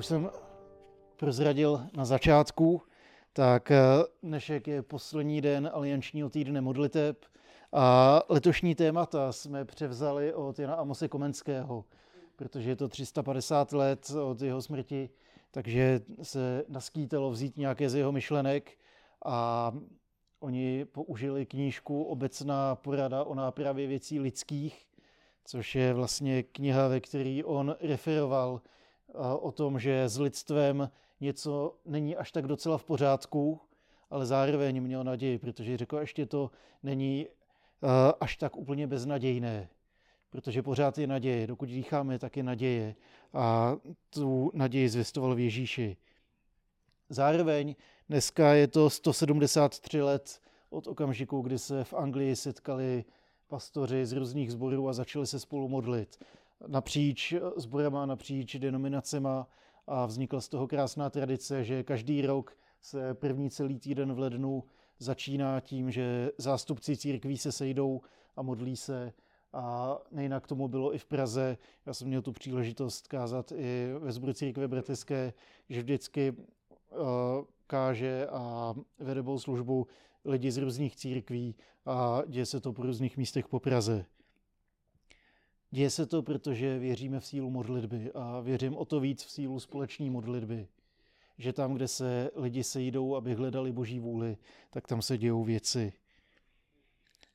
už 0.00 0.06
jsem 0.06 0.30
prozradil 1.16 1.80
na 1.96 2.04
začátku, 2.04 2.82
tak 3.32 3.70
eh, 3.70 3.78
dnešek 4.22 4.68
je 4.68 4.82
poslední 4.82 5.40
den 5.40 5.70
aliančního 5.72 6.30
týdne 6.30 6.60
modliteb 6.60 7.24
a 7.72 8.20
letošní 8.28 8.74
témata 8.74 9.32
jsme 9.32 9.64
převzali 9.64 10.34
od 10.34 10.58
Jana 10.58 10.74
Amose 10.74 11.08
Komenského, 11.08 11.84
protože 12.36 12.70
je 12.70 12.76
to 12.76 12.88
350 12.88 13.72
let 13.72 14.10
od 14.10 14.42
jeho 14.42 14.62
smrti, 14.62 15.10
takže 15.50 16.00
se 16.22 16.64
naskýtalo 16.68 17.30
vzít 17.30 17.56
nějaké 17.56 17.90
z 17.90 17.94
jeho 17.94 18.12
myšlenek 18.12 18.78
a 19.24 19.72
oni 20.38 20.84
použili 20.84 21.46
knížku 21.46 22.02
Obecná 22.02 22.74
porada 22.74 23.24
o 23.24 23.34
nápravě 23.34 23.86
věcí 23.86 24.20
lidských, 24.20 24.86
což 25.44 25.74
je 25.74 25.94
vlastně 25.94 26.42
kniha, 26.42 26.88
ve 26.88 27.00
které 27.00 27.40
on 27.44 27.76
referoval 27.80 28.60
o 29.40 29.52
tom, 29.52 29.78
že 29.78 30.08
s 30.08 30.18
lidstvem 30.18 30.90
něco 31.20 31.76
není 31.86 32.16
až 32.16 32.32
tak 32.32 32.46
docela 32.46 32.78
v 32.78 32.84
pořádku, 32.84 33.60
ale 34.10 34.26
zároveň 34.26 34.82
měl 34.82 35.04
naději, 35.04 35.38
protože 35.38 35.76
řekl, 35.76 35.96
ještě 35.96 36.26
to 36.26 36.50
není 36.82 37.26
až 38.20 38.36
tak 38.36 38.56
úplně 38.56 38.86
beznadějné, 38.86 39.68
protože 40.30 40.62
pořád 40.62 40.98
je 40.98 41.06
naděje. 41.06 41.46
Dokud 41.46 41.68
dýcháme, 41.68 42.18
tak 42.18 42.36
je 42.36 42.42
naděje. 42.42 42.94
A 43.32 43.76
tu 44.10 44.50
naději 44.54 44.88
zvěstoval 44.88 45.34
v 45.34 45.38
Ježíši. 45.38 45.96
Zároveň 47.08 47.74
dneska 48.08 48.54
je 48.54 48.68
to 48.68 48.90
173 48.90 50.02
let 50.02 50.40
od 50.70 50.86
okamžiku, 50.86 51.40
kdy 51.40 51.58
se 51.58 51.84
v 51.84 51.94
Anglii 51.94 52.36
setkali 52.36 53.04
pastoři 53.48 54.06
z 54.06 54.12
různých 54.12 54.52
sborů 54.52 54.88
a 54.88 54.92
začali 54.92 55.26
se 55.26 55.40
spolu 55.40 55.68
modlit. 55.68 56.24
Napříč 56.66 57.34
sborama, 57.56 58.06
napříč 58.06 58.56
denominacema 58.56 59.48
a 59.86 60.06
vznikla 60.06 60.40
z 60.40 60.48
toho 60.48 60.68
krásná 60.68 61.10
tradice, 61.10 61.64
že 61.64 61.82
každý 61.82 62.22
rok 62.22 62.56
se 62.80 63.14
první 63.14 63.50
celý 63.50 63.78
týden 63.78 64.12
v 64.12 64.18
lednu 64.18 64.64
začíná 64.98 65.60
tím, 65.60 65.90
že 65.90 66.30
zástupci 66.38 66.96
církví 66.96 67.38
se 67.38 67.52
sejdou 67.52 68.00
a 68.36 68.42
modlí 68.42 68.76
se 68.76 69.12
a 69.52 69.98
nejinak 70.10 70.46
tomu 70.46 70.68
bylo 70.68 70.94
i 70.94 70.98
v 70.98 71.06
Praze. 71.06 71.56
Já 71.86 71.94
jsem 71.94 72.08
měl 72.08 72.22
tu 72.22 72.32
příležitost 72.32 73.08
kázat 73.08 73.52
i 73.52 73.92
ve 73.98 74.12
Zboru 74.12 74.32
církve 74.32 74.68
bratrské, 74.68 75.32
že 75.68 75.80
vždycky 75.80 76.32
uh, 76.32 76.96
káže 77.66 78.26
a 78.26 78.74
vede 78.98 79.22
službu 79.36 79.86
lidi 80.24 80.50
z 80.50 80.56
různých 80.56 80.96
církví 80.96 81.54
a 81.86 82.22
děje 82.26 82.46
se 82.46 82.60
to 82.60 82.72
po 82.72 82.82
různých 82.82 83.16
místech 83.16 83.48
po 83.48 83.60
Praze. 83.60 84.06
Děje 85.70 85.90
se 85.90 86.06
to, 86.06 86.22
protože 86.22 86.78
věříme 86.78 87.20
v 87.20 87.26
sílu 87.26 87.50
modlitby 87.50 88.12
a 88.14 88.40
věřím 88.40 88.76
o 88.76 88.84
to 88.84 89.00
víc 89.00 89.24
v 89.24 89.30
sílu 89.30 89.60
společní 89.60 90.10
modlitby. 90.10 90.68
Že 91.38 91.52
tam, 91.52 91.74
kde 91.74 91.88
se 91.88 92.30
lidi 92.34 92.64
sejdou, 92.64 93.16
aby 93.16 93.34
hledali 93.34 93.72
boží 93.72 94.00
vůli, 94.00 94.36
tak 94.70 94.86
tam 94.86 95.02
se 95.02 95.18
dějou 95.18 95.44
věci. 95.44 95.92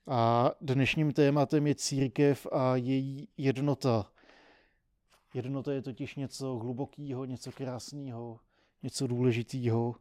A 0.08 0.52
dnešním 0.62 1.14
tématem 1.14 1.68
je 1.68 1.76
církev 1.76 2.48
a 2.52 2.76
její 2.76 3.28
jednota. 3.38 4.12
Jednota 5.34 5.74
je 5.74 5.82
totiž 5.82 6.16
něco 6.16 6.58
hlubokého, 6.58 7.26
něco 7.26 7.52
krásného, 7.52 8.40
něco 8.84 9.08
důležitého. 9.08 9.96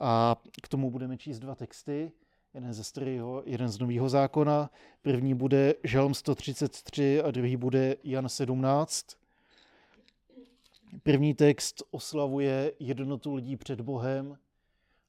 A 0.00 0.36
k 0.62 0.68
tomu 0.68 0.90
budeme 0.90 1.18
číst 1.18 1.38
dva 1.38 1.54
texty 1.54 2.12
jeden 2.54 2.72
ze 2.72 2.84
starého, 2.84 3.42
jeden 3.46 3.68
z 3.68 3.78
nového 3.78 4.08
zákona. 4.08 4.70
První 5.02 5.34
bude 5.34 5.74
Žalm 5.84 6.14
133 6.14 7.22
a 7.22 7.30
druhý 7.30 7.56
bude 7.56 7.96
Jan 8.04 8.28
17. 8.28 9.06
První 11.02 11.34
text 11.34 11.82
oslavuje 11.90 12.72
jednotu 12.78 13.34
lidí 13.34 13.56
před 13.56 13.80
Bohem 13.80 14.38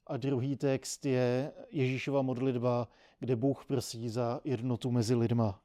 a 0.08 0.18
druhý 0.18 0.58
text 0.58 1.06
je 1.06 1.52
Ježíšova 1.72 2.22
modlitba, 2.22 2.88
kde 3.20 3.36
Bůh 3.36 3.66
prosí 3.66 4.10
za 4.10 4.42
jednotu 4.44 4.92
mezi 4.92 5.16
lidma. 5.16 5.60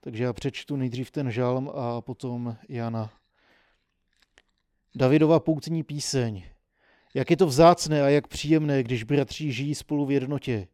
Takže 0.00 0.24
já 0.24 0.32
přečtu 0.32 0.76
nejdřív 0.76 1.10
ten 1.10 1.30
žalm 1.30 1.70
a 1.74 2.00
potom 2.00 2.56
Jana. 2.68 3.10
Davidova 4.94 5.40
poutní 5.40 5.82
píseň. 5.82 6.42
Jak 7.14 7.30
je 7.30 7.36
to 7.36 7.46
vzácné 7.46 8.02
a 8.02 8.08
jak 8.08 8.28
příjemné, 8.28 8.82
když 8.82 9.04
bratři 9.04 9.52
žijí 9.52 9.74
spolu 9.74 10.06
v 10.06 10.10
jednotě 10.10 10.68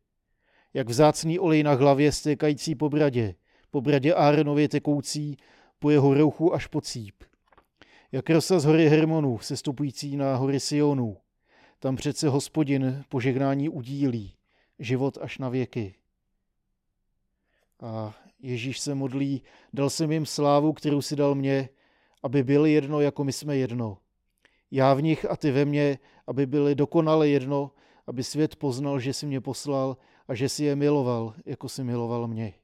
jak 0.75 0.89
vzácný 0.89 1.39
olej 1.39 1.63
na 1.63 1.73
hlavě 1.73 2.13
stékající 2.13 2.75
po 2.75 2.89
bradě, 2.89 3.35
po 3.71 3.81
bradě 3.81 4.15
Áronově 4.15 4.69
tekoucí, 4.69 5.37
po 5.79 5.91
jeho 5.91 6.15
rouchu 6.15 6.55
až 6.55 6.67
po 6.67 6.81
cíp. 6.81 7.15
Jak 8.13 8.31
rosa 8.31 8.61
z 8.61 8.65
hory 8.65 8.89
Hermonu, 8.89 9.39
sestupující 9.39 10.17
na 10.17 10.37
hory 10.37 10.61
Sionu. 10.61 11.17
Tam 11.79 11.97
přece 11.97 12.29
hospodin 12.29 13.05
požehnání 13.09 13.69
udílí, 13.69 14.35
život 14.79 15.19
až 15.21 15.39
na 15.39 15.49
věky. 15.49 15.95
A 17.81 18.15
Ježíš 18.43 18.79
se 18.79 18.95
modlí, 18.95 19.43
dal 19.73 19.91
jsem 19.91 20.13
jim 20.13 20.27
slávu, 20.27 20.73
kterou 20.73 21.03
si 21.03 21.17
dal 21.17 21.35
mě, 21.35 21.69
aby 22.23 22.43
byli 22.43 22.73
jedno, 22.73 23.01
jako 23.01 23.25
my 23.25 23.33
jsme 23.33 23.57
jedno. 23.57 23.99
Já 24.71 24.95
v 24.95 25.03
nich 25.03 25.31
a 25.31 25.37
ty 25.37 25.51
ve 25.51 25.65
mně, 25.65 25.99
aby 26.27 26.47
byli 26.47 26.75
dokonale 26.75 27.29
jedno, 27.29 27.71
aby 28.07 28.25
svět 28.25 28.57
poznal, 28.57 29.01
že 29.01 29.13
si 29.13 29.27
mě 29.27 29.41
poslal 29.41 29.97
a 30.33 30.35
že 30.35 30.49
si 30.49 30.65
je 30.65 30.77
miloval, 30.77 31.35
jako 31.47 31.69
si 31.69 31.85
miloval 31.85 32.29
mě. 32.29 32.55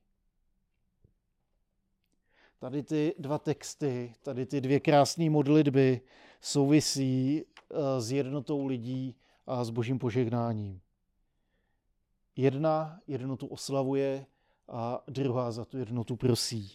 Tady 2.58 2.82
ty 2.82 3.14
dva 3.18 3.38
texty, 3.38 4.14
tady 4.22 4.46
ty 4.46 4.60
dvě 4.60 4.80
krásné 4.80 5.30
modlitby 5.30 6.00
souvisí 6.40 7.42
eh, 7.44 8.00
s 8.00 8.12
jednotou 8.12 8.66
lidí 8.66 9.16
a 9.46 9.64
s 9.64 9.70
božím 9.70 9.98
požehnáním. 9.98 10.80
Jedna 12.36 13.00
jednotu 13.06 13.46
oslavuje 13.46 14.26
a 14.68 15.04
druhá 15.06 15.52
za 15.52 15.64
tu 15.64 15.78
jednotu 15.78 16.16
prosí. 16.16 16.72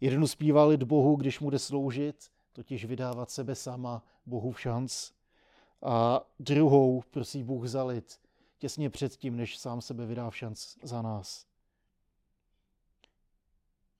Jednu 0.00 0.26
zpívá 0.26 0.64
lid 0.64 0.82
Bohu, 0.82 1.16
když 1.16 1.40
mu 1.40 1.50
jde 1.50 1.58
sloužit, 1.58 2.30
totiž 2.52 2.84
vydávat 2.84 3.30
sebe 3.30 3.54
sama 3.54 4.04
Bohu 4.26 4.52
v 4.52 4.60
šanc. 4.60 5.10
A 5.82 6.26
druhou 6.40 7.02
prosí 7.10 7.42
Bůh 7.42 7.66
za 7.66 7.84
lid, 7.84 8.23
těsně 8.64 8.90
předtím, 8.90 9.36
než 9.36 9.58
sám 9.58 9.80
sebe 9.80 10.06
vydá 10.06 10.30
v 10.30 10.36
šanc 10.36 10.76
za 10.82 11.02
nás. 11.02 11.46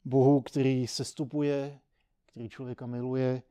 Bohu, 0.05 0.41
který 0.41 0.87
sestupuje, 0.87 1.79
který 2.27 2.49
člověka 2.49 2.87
miluje, 2.87 3.43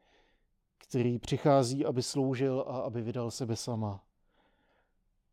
který 0.78 1.19
přichází, 1.19 1.85
aby 1.85 2.03
sloužil 2.03 2.66
a 2.68 2.79
aby 2.79 3.02
vydal 3.02 3.31
sebe 3.31 3.56
sama. 3.56 4.03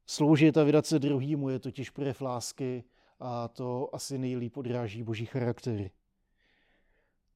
Sloužit 0.07 0.57
a 0.57 0.65
vydat 0.65 0.87
se 0.87 0.99
druhýmu 0.99 1.49
je 1.49 1.59
totiž 1.59 1.91
projev 1.91 2.21
lásky 2.21 2.85
a 3.21 3.49
to 3.49 3.95
asi 3.95 4.19
nejlíp 4.19 4.57
odráží 4.57 5.03
boží 5.03 5.27
charaktery. 5.27 5.91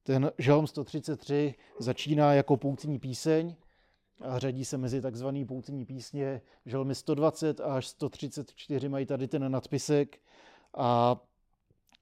Ten 0.02 0.32
žalm 0.38 0.66
133 0.66 1.54
začíná 1.78 2.34
jako 2.34 2.56
poutní 2.56 2.98
píseň, 2.98 3.56
a 4.20 4.38
řadí 4.38 4.64
se 4.64 4.78
mezi 4.78 5.00
takzvané 5.00 5.44
poutní 5.44 5.84
písně. 5.84 6.40
Žalmy 6.66 6.94
120 6.94 7.60
až 7.60 7.86
134 7.86 8.88
mají 8.88 9.06
tady 9.06 9.28
ten 9.28 9.52
nadpisek 9.52 10.18
a 10.74 11.20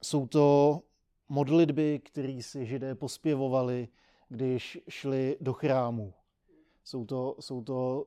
jsou 0.03 0.27
to 0.27 0.81
modlitby, 1.28 1.99
které 2.05 2.39
si 2.43 2.67
židé 2.67 2.95
pospěvovali, 2.95 3.89
když 4.28 4.78
šli 4.89 5.37
do 5.41 5.53
chrámu. 5.53 6.15
Jsou 6.84 7.05
to, 7.05 7.37
jsou 7.41 7.62
to 7.62 8.06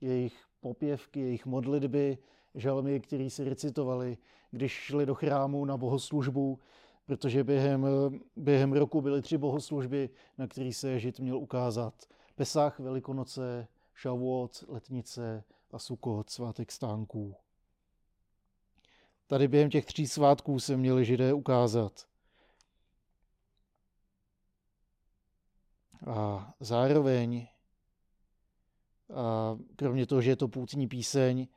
jejich 0.00 0.34
popěvky, 0.60 1.20
jejich 1.20 1.46
modlitby, 1.46 2.18
žalmy, 2.54 3.00
které 3.00 3.30
si 3.30 3.44
recitovali, 3.44 4.18
když 4.50 4.72
šli 4.72 5.06
do 5.06 5.14
chrámu 5.14 5.64
na 5.64 5.76
bohoslužbu, 5.76 6.58
protože 7.06 7.44
během, 7.44 7.86
během 8.36 8.72
roku 8.72 9.00
byly 9.00 9.22
tři 9.22 9.38
bohoslužby, 9.38 10.10
na 10.38 10.46
které 10.46 10.72
se 10.72 10.98
žid 11.00 11.20
měl 11.20 11.38
ukázat. 11.38 11.94
Pesach, 12.34 12.78
Velikonoce, 12.78 13.68
Šavuot, 13.94 14.64
Letnice 14.68 15.44
a 15.70 15.78
Sukot, 15.78 16.30
svátek 16.30 16.72
stánků. 16.72 17.36
Tady 19.26 19.48
během 19.48 19.70
těch 19.70 19.84
tří 19.84 20.06
svátků 20.06 20.60
se 20.60 20.76
měli 20.76 21.04
židé 21.04 21.32
ukázat. 21.32 22.06
A 26.06 26.52
zároveň, 26.60 27.48
a 29.14 29.58
kromě 29.76 30.06
toho, 30.06 30.22
že 30.22 30.30
je 30.30 30.36
to 30.36 30.48
půtní 30.48 30.88
píseň, 30.88 31.48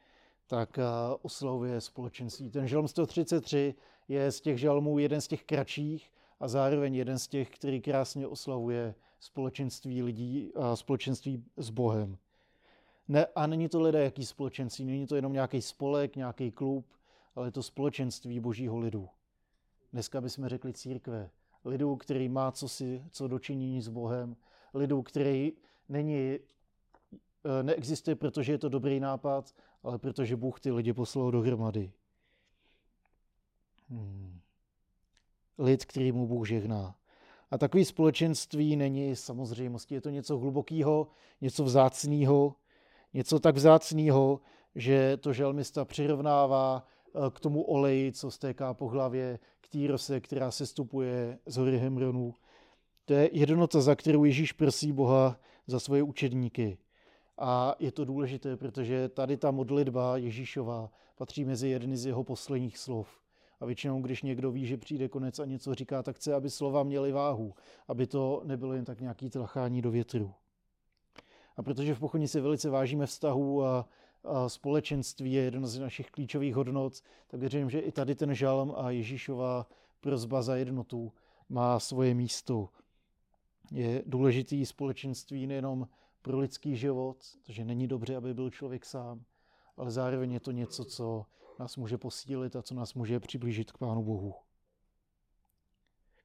tak 0.48 0.80
oslavuje 1.22 1.82
společenství. 1.82 2.50
Ten 2.52 2.68
žalm 2.68 2.88
133 2.88 3.76
je 4.08 4.32
z 4.32 4.42
těch 4.42 4.58
žalmů 4.58 5.00
jeden 5.00 5.22
z 5.22 5.28
těch 5.28 5.44
kratších 5.44 6.12
a 6.40 6.48
zároveň 6.48 6.96
jeden 6.96 7.20
z 7.20 7.28
těch, 7.28 7.50
který 7.50 7.82
krásně 7.82 8.28
oslavuje 8.28 8.96
společenství 9.20 10.04
lidí 10.04 10.52
a 10.56 10.76
společenství 10.76 11.44
s 11.58 11.70
Bohem. 11.70 12.18
Ne, 13.08 13.26
a 13.26 13.48
není 13.48 13.70
to 13.70 13.82
lidé 13.82 14.04
jaký 14.04 14.26
společenství, 14.26 14.86
není 14.86 15.08
to 15.08 15.16
jenom 15.16 15.34
nějaký 15.34 15.62
spolek, 15.62 16.16
nějaký 16.16 16.52
klub, 16.52 16.86
ale 17.36 17.48
je 17.48 17.52
to 17.52 17.64
společenství 17.64 18.40
božího 18.40 18.78
lidu. 18.78 19.10
Dneska 19.94 20.22
bychom 20.22 20.48
řekli 20.48 20.74
církve. 20.74 21.30
Lidu, 21.66 21.96
který 21.96 22.30
má 22.30 22.52
co, 22.52 22.70
si, 22.70 23.04
co 23.12 23.28
dočinění 23.28 23.82
s 23.82 23.88
Bohem. 23.88 24.36
Lidu, 24.74 25.02
který 25.02 25.54
není 25.90 26.18
eh, 26.20 27.64
neexistuje, 27.64 28.16
protože 28.16 28.52
je 28.52 28.58
to 28.58 28.70
dobrý 28.70 29.00
nápad, 29.00 29.56
ale 29.84 30.00
protože 30.00 30.36
Bůh 30.36 30.60
ty 30.60 30.72
lidi 30.72 30.94
poslal 30.94 31.32
dohromady. 31.32 31.92
Hmm. 33.90 34.40
Lid, 35.58 35.86
který 35.86 36.12
mu 36.12 36.28
Bůh 36.28 36.48
žehná. 36.48 36.96
A 37.52 37.58
takový 37.58 37.86
společenství 37.86 38.76
není 38.76 39.16
samozřejmostí. 39.16 39.96
Je 39.96 40.02
to 40.02 40.10
něco 40.10 40.38
hlubokého, 40.38 41.08
něco 41.42 41.64
vzácného, 41.64 42.56
něco 43.14 43.40
tak 43.40 43.56
vzácného, 43.56 44.40
že 44.76 45.18
to 45.18 45.34
želmista 45.34 45.86
přirovnává 45.86 46.88
eh, 47.08 47.20
k 47.32 47.40
tomu 47.40 47.62
oleji, 47.62 48.12
co 48.12 48.32
stéká 48.32 48.74
po 48.74 48.88
hlavě, 48.88 49.40
k 49.62 49.68
té 49.68 49.88
rose, 49.88 50.20
která 50.20 50.52
se 50.52 50.66
stupuje 50.66 51.40
z 51.46 51.58
hory 51.58 51.78
Hemronu. 51.78 52.34
To 53.06 53.14
je 53.14 53.30
jednota, 53.34 53.82
za 53.82 53.96
kterou 53.96 54.24
Ježíš 54.24 54.52
prosí 54.52 54.92
Boha 54.92 55.40
za 55.68 55.80
svoje 55.80 56.04
učedníky. 56.04 56.78
A 57.38 57.76
je 57.80 57.92
to 57.92 58.06
důležité, 58.06 58.58
protože 58.58 59.10
tady 59.10 59.38
ta 59.38 59.52
modlitba 59.52 60.18
Ježíšová 60.18 60.92
patří 61.18 61.46
mezi 61.46 61.70
jedny 61.70 61.98
z 61.98 62.06
jeho 62.06 62.24
posledních 62.24 62.78
slov. 62.78 63.25
A 63.66 63.68
většinou, 63.68 64.02
když 64.02 64.24
někdo 64.24 64.52
ví, 64.52 64.66
že 64.66 64.78
přijde 64.78 65.10
konec 65.10 65.40
a 65.40 65.46
něco 65.46 65.76
říká, 65.76 66.04
tak 66.04 66.16
chce, 66.16 66.34
aby 66.34 66.50
slova 66.50 66.84
měly 66.84 67.12
váhu, 67.12 67.54
aby 67.88 68.08
to 68.08 68.42
nebylo 68.46 68.74
jen 68.74 68.86
tak 68.86 69.02
nějaký 69.02 69.30
tlachání 69.30 69.82
do 69.82 69.92
větru. 69.92 70.34
A 71.58 71.64
protože 71.64 71.96
v 71.96 72.00
pochodní 72.00 72.28
si 72.28 72.42
velice 72.42 72.70
vážíme 72.70 73.06
vztahu 73.06 73.64
a, 73.64 73.90
a 74.24 74.50
společenství 74.50 75.34
je 75.34 75.44
jedno 75.44 75.68
z 75.68 75.80
našich 75.80 76.12
klíčových 76.12 76.56
hodnot, 76.56 77.02
tak 77.28 77.40
věřím, 77.40 77.70
že 77.70 77.80
i 77.80 77.92
tady 77.92 78.16
ten 78.16 78.36
žalm 78.36 78.74
a 78.78 78.92
Ježíšová 78.92 79.68
prozba 80.02 80.42
za 80.42 80.56
jednotu 80.56 81.14
má 81.50 81.80
svoje 81.80 82.14
místo. 82.14 82.70
Je 83.72 84.04
důležitý 84.06 84.66
společenství 84.66 85.48
nejenom 85.48 85.88
pro 86.22 86.40
lidský 86.40 86.76
život, 86.76 87.18
takže 87.46 87.66
není 87.66 87.88
dobře, 87.88 88.16
aby 88.16 88.34
byl 88.34 88.50
člověk 88.50 88.86
sám, 88.86 89.24
ale 89.78 89.92
zároveň 89.92 90.32
je 90.34 90.40
to 90.40 90.52
něco, 90.52 90.86
co 90.86 91.26
nás 91.60 91.78
může 91.78 91.98
posílit 91.98 92.56
a 92.56 92.62
co 92.62 92.74
nás 92.74 92.94
může 92.94 93.20
přiblížit 93.20 93.72
k 93.72 93.78
Pánu 93.78 94.04
Bohu. 94.04 94.36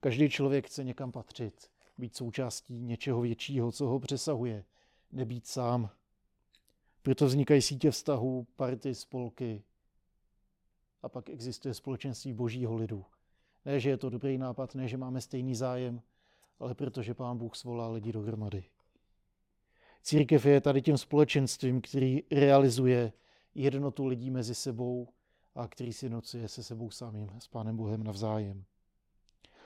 Každý 0.00 0.30
člověk 0.30 0.66
chce 0.66 0.84
někam 0.84 1.12
patřit, 1.12 1.70
být 1.98 2.16
součástí 2.16 2.80
něčeho 2.80 3.20
většího, 3.20 3.72
co 3.72 3.86
ho 3.86 4.00
přesahuje, 4.00 4.64
nebýt 5.12 5.46
sám. 5.46 5.90
Proto 7.02 7.26
vznikají 7.26 7.62
sítě 7.62 7.90
vztahů, 7.90 8.46
party, 8.56 8.94
spolky. 8.94 9.62
A 11.02 11.08
pak 11.08 11.28
existuje 11.28 11.74
společenství 11.74 12.32
božího 12.32 12.76
lidu. 12.76 13.04
Ne, 13.64 13.80
že 13.80 13.90
je 13.90 13.96
to 13.96 14.10
dobrý 14.10 14.38
nápad, 14.38 14.74
ne, 14.74 14.88
že 14.88 14.96
máme 14.96 15.20
stejný 15.20 15.54
zájem, 15.54 16.02
ale 16.58 16.74
protože 16.74 17.14
Pán 17.14 17.38
Bůh 17.38 17.56
svolá 17.56 17.88
lidi 17.88 18.12
dohromady. 18.12 18.64
Církev 20.02 20.46
je 20.46 20.60
tady 20.60 20.82
tím 20.82 20.98
společenstvím, 20.98 21.80
který 21.80 22.22
realizuje 22.30 23.12
jednotu 23.54 24.06
lidí 24.06 24.30
mezi 24.30 24.54
sebou 24.54 25.08
a 25.54 25.68
který 25.68 25.92
si 25.92 26.08
nocuje 26.08 26.48
se 26.48 26.62
sebou 26.62 26.90
samým, 26.90 27.30
s 27.38 27.48
Pánem 27.48 27.76
Bohem 27.76 28.04
navzájem. 28.04 28.64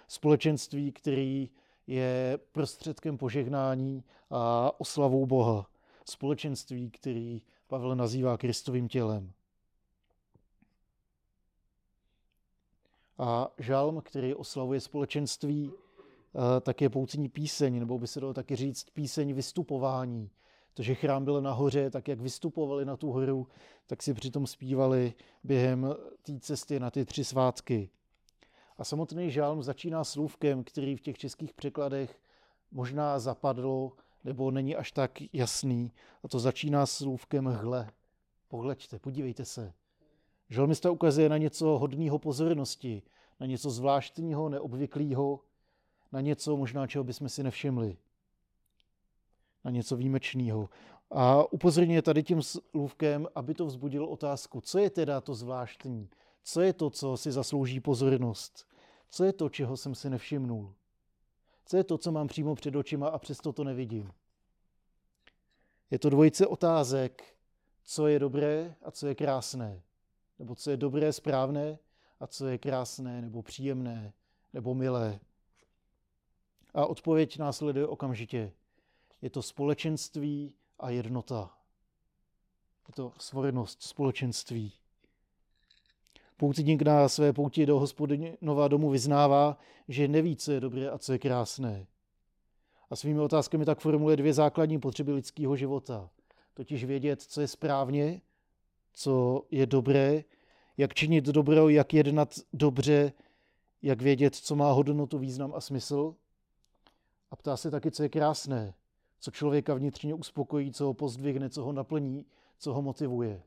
Společenství, 0.08 0.92
který 0.92 1.50
je 1.86 2.38
prostředkem 2.52 3.18
požehnání 3.18 4.04
a 4.30 4.72
oslavou 4.80 5.26
Boha. 5.26 5.70
Společenství, 6.04 6.90
který 6.90 7.42
Pavel 7.66 7.96
nazývá 7.96 8.38
Kristovým 8.38 8.88
tělem. 8.88 9.32
A 13.18 13.48
žalm, 13.58 14.00
který 14.00 14.34
oslavuje 14.34 14.80
společenství, 14.80 15.72
eh, 15.72 16.60
tak 16.60 16.80
je 16.80 16.90
poucní 16.90 17.28
píseň, 17.28 17.78
nebo 17.78 17.98
by 17.98 18.06
se 18.06 18.20
dalo 18.20 18.34
taky 18.34 18.56
říct 18.56 18.90
píseň 18.90 19.34
vystupování. 19.34 20.30
To, 20.74 20.82
že 20.82 20.94
chrám 20.94 21.24
byl 21.24 21.40
nahoře, 21.40 21.90
tak 21.90 22.08
jak 22.08 22.20
vystupovali 22.20 22.84
na 22.84 22.96
tu 22.96 23.12
horu, 23.12 23.48
tak 23.86 24.02
si 24.02 24.14
přitom 24.14 24.46
zpívali 24.46 25.14
během 25.44 25.94
té 26.22 26.40
cesty 26.40 26.80
na 26.80 26.90
ty 26.90 27.04
tři 27.04 27.24
svátky. 27.24 27.90
A 28.78 28.84
samotný 28.84 29.30
žálm 29.30 29.62
začíná 29.62 30.04
slůvkem, 30.04 30.64
který 30.64 30.96
v 30.96 31.00
těch 31.00 31.18
českých 31.18 31.54
překladech 31.54 32.20
možná 32.72 33.18
zapadlo, 33.18 33.92
nebo 34.24 34.50
není 34.50 34.76
až 34.76 34.92
tak 34.92 35.18
jasný. 35.32 35.92
A 36.22 36.28
to 36.28 36.38
začíná 36.38 36.86
slůvkem 36.86 37.44
hle. 37.44 37.90
Pohleďte, 38.48 38.98
podívejte 38.98 39.44
se. 39.44 39.72
Žalmista 40.48 40.90
ukazuje 40.90 41.28
na 41.28 41.36
něco 41.38 41.66
hodného 41.66 42.18
pozornosti, 42.18 43.02
na 43.40 43.46
něco 43.46 43.70
zvláštního, 43.70 44.48
neobvyklého, 44.48 45.40
na 46.12 46.20
něco 46.20 46.56
možná, 46.56 46.86
čeho 46.86 47.04
bychom 47.04 47.28
si 47.28 47.42
nevšimli. 47.42 47.96
Na 49.64 49.70
něco 49.70 49.96
výjimečného. 49.96 50.68
A 51.10 51.52
upozorňuje 51.52 52.02
tady 52.02 52.22
tím 52.22 52.42
slůvkem, 52.42 53.28
aby 53.34 53.54
to 53.54 53.66
vzbudilo 53.66 54.08
otázku, 54.08 54.60
co 54.60 54.78
je 54.78 54.90
teda 54.90 55.20
to 55.20 55.34
zvláštní, 55.34 56.08
co 56.42 56.60
je 56.60 56.72
to, 56.72 56.90
co 56.90 57.16
si 57.16 57.32
zaslouží 57.32 57.80
pozornost? 57.80 58.66
Co 59.10 59.24
je 59.24 59.32
to, 59.32 59.48
čeho 59.48 59.76
jsem 59.76 59.94
si 59.94 60.10
nevšimnul? 60.10 60.74
Co 61.66 61.76
je 61.76 61.84
to, 61.84 61.98
co 61.98 62.12
mám 62.12 62.26
přímo 62.26 62.54
před 62.54 62.76
očima 62.76 63.08
a 63.08 63.18
přesto 63.18 63.52
to 63.52 63.64
nevidím? 63.64 64.12
Je 65.90 65.98
to 65.98 66.10
dvojice 66.10 66.46
otázek, 66.46 67.36
co 67.84 68.06
je 68.06 68.18
dobré 68.18 68.74
a 68.82 68.90
co 68.90 69.06
je 69.06 69.14
krásné. 69.14 69.82
Nebo 70.38 70.54
co 70.54 70.70
je 70.70 70.76
dobré, 70.76 71.12
správné 71.12 71.78
a 72.20 72.26
co 72.26 72.46
je 72.46 72.58
krásné, 72.58 73.20
nebo 73.20 73.42
příjemné, 73.42 74.12
nebo 74.52 74.74
milé. 74.74 75.20
A 76.74 76.86
odpověď 76.86 77.38
následuje 77.38 77.86
okamžitě. 77.86 78.52
Je 79.24 79.30
to 79.30 79.42
společenství 79.42 80.54
a 80.78 80.90
jednota. 80.90 81.50
Je 82.88 82.94
to 82.94 83.12
svorenost 83.18 83.82
společenství. 83.82 84.72
Poutník 86.36 86.82
na 86.82 87.08
své 87.08 87.32
pouti 87.32 87.66
do 87.66 87.80
hospodinova 87.80 88.68
domu 88.68 88.90
vyznává, 88.90 89.58
že 89.88 90.08
neví, 90.08 90.36
co 90.36 90.52
je 90.52 90.60
dobré 90.60 90.90
a 90.90 90.98
co 90.98 91.12
je 91.12 91.18
krásné. 91.18 91.86
A 92.90 92.96
svými 92.96 93.20
otázkami 93.20 93.64
tak 93.64 93.80
formuluje 93.80 94.16
dvě 94.16 94.32
základní 94.32 94.80
potřeby 94.80 95.12
lidského 95.12 95.56
života. 95.56 96.10
Totiž 96.54 96.84
vědět, 96.84 97.22
co 97.22 97.40
je 97.40 97.48
správně, 97.48 98.20
co 98.92 99.42
je 99.50 99.66
dobré, 99.66 100.24
jak 100.76 100.94
činit 100.94 101.24
dobro, 101.24 101.68
jak 101.68 101.94
jednat 101.94 102.34
dobře, 102.52 103.12
jak 103.82 104.02
vědět, 104.02 104.34
co 104.34 104.56
má 104.56 104.72
hodnotu, 104.72 105.18
význam 105.18 105.52
a 105.54 105.60
smysl. 105.60 106.14
A 107.30 107.36
ptá 107.36 107.56
se 107.56 107.70
taky, 107.70 107.90
co 107.90 108.02
je 108.02 108.08
krásné, 108.08 108.74
co 109.24 109.30
člověka 109.30 109.74
vnitřně 109.74 110.14
uspokojí, 110.14 110.72
co 110.72 110.84
ho 110.84 110.94
pozdvihne, 110.94 111.50
co 111.50 111.64
ho 111.64 111.72
naplní, 111.72 112.26
co 112.58 112.74
ho 112.74 112.82
motivuje. 112.82 113.42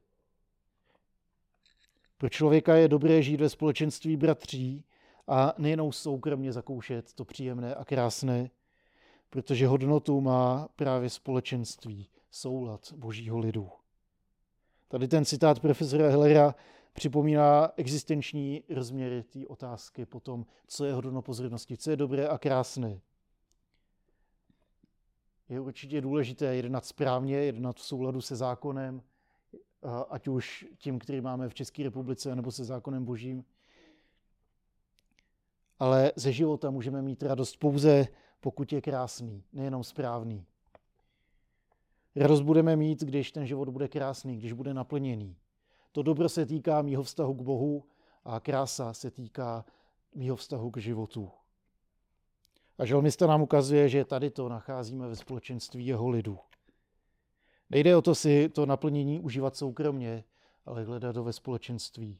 Pro 2.17 2.29
člověka 2.29 2.75
je 2.75 2.87
dobré 2.87 3.23
žít 3.23 3.41
ve 3.41 3.49
společenství 3.49 4.17
bratří 4.17 4.83
a 5.27 5.53
nejenom 5.57 5.91
soukromně 5.91 6.53
zakoušet 6.53 7.13
to 7.13 7.25
příjemné 7.25 7.75
a 7.75 7.85
krásné, 7.85 8.49
protože 9.29 9.67
hodnotu 9.67 10.21
má 10.21 10.67
právě 10.75 11.09
společenství, 11.09 12.09
soulad 12.31 12.93
božího 12.95 13.37
lidu. 13.37 13.69
Tady 14.87 15.07
ten 15.07 15.25
citát 15.25 15.59
profesora 15.59 16.09
Hellera 16.09 16.55
připomíná 16.93 17.71
existenční 17.75 18.63
rozměry 18.69 19.23
té 19.23 19.47
otázky 19.47 20.05
po 20.05 20.19
tom, 20.19 20.45
co 20.67 20.85
je 20.85 20.93
hodno 20.93 21.21
pozornosti, 21.21 21.77
co 21.77 21.89
je 21.89 21.97
dobré 21.97 22.27
a 22.27 22.37
krásné. 22.37 23.01
Je 25.49 25.59
určitě 25.59 26.01
důležité 26.01 26.55
jednat 26.55 26.85
správně, 26.85 27.35
jednat 27.35 27.75
v 27.75 27.83
souladu 27.83 28.21
se 28.21 28.35
zákonem, 28.35 29.01
ať 30.09 30.27
už 30.27 30.65
tím, 30.77 30.99
který 30.99 31.21
máme 31.21 31.49
v 31.49 31.53
České 31.53 31.83
republice, 31.83 32.35
nebo 32.35 32.51
se 32.51 32.63
zákonem 32.63 33.05
božím. 33.05 33.45
Ale 35.79 36.11
ze 36.15 36.31
života 36.31 36.69
můžeme 36.69 37.01
mít 37.01 37.23
radost 37.23 37.57
pouze, 37.57 38.07
pokud 38.39 38.73
je 38.73 38.81
krásný, 38.81 39.43
nejenom 39.53 39.83
správný. 39.83 40.45
Radost 42.15 42.41
budeme 42.41 42.75
mít, 42.75 43.03
když 43.03 43.31
ten 43.31 43.45
život 43.45 43.69
bude 43.69 43.87
krásný, 43.87 44.37
když 44.37 44.53
bude 44.53 44.73
naplněný. 44.73 45.37
To 45.91 46.03
dobro 46.03 46.29
se 46.29 46.45
týká 46.45 46.81
mýho 46.81 47.03
vztahu 47.03 47.33
k 47.33 47.41
Bohu 47.41 47.83
a 48.25 48.39
krása 48.39 48.93
se 48.93 49.11
týká 49.11 49.65
mýho 50.15 50.35
vztahu 50.35 50.71
k 50.71 50.77
životu. 50.77 51.31
A 52.77 52.85
žalmista 52.85 53.27
nám 53.27 53.41
ukazuje, 53.41 53.89
že 53.89 54.05
tady 54.05 54.29
to 54.29 54.49
nacházíme 54.49 55.07
ve 55.07 55.15
společenství 55.15 55.85
jeho 55.85 56.09
lidu. 56.09 56.39
Nejde 57.69 57.95
o 57.95 58.01
to 58.01 58.15
si 58.15 58.49
to 58.49 58.65
naplnění 58.65 59.19
užívat 59.19 59.55
soukromně, 59.55 60.23
ale 60.65 60.83
hledat 60.83 61.13
to 61.13 61.23
ve 61.23 61.33
společenství. 61.33 62.19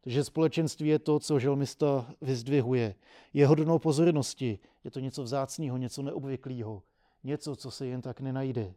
Takže 0.00 0.24
společenství 0.24 0.88
je 0.88 0.98
to, 0.98 1.18
co 1.20 1.38
želmista 1.38 2.14
vyzdvihuje. 2.20 2.94
Je 3.32 3.46
hodnou 3.46 3.78
pozornosti, 3.78 4.58
je 4.84 4.90
to 4.90 5.00
něco 5.00 5.22
vzácného, 5.22 5.76
něco 5.76 6.02
neobvyklého, 6.02 6.82
něco, 7.24 7.56
co 7.56 7.70
se 7.70 7.86
jen 7.86 8.00
tak 8.00 8.20
nenajde. 8.20 8.74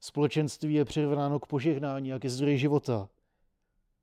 Společenství 0.00 0.74
je 0.74 0.84
přirovnáno 0.84 1.40
k 1.40 1.46
požehnání 1.46 2.12
a 2.12 2.18
ke 2.18 2.30
zdroji 2.30 2.58
života. 2.58 3.08